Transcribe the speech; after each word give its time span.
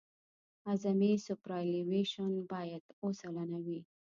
اعظمي 0.71 1.11
سوپرایلیویشن 1.27 2.31
باید 2.51 2.83
اوه 2.99 3.11
سلنه 3.21 3.57
وي 3.65 3.79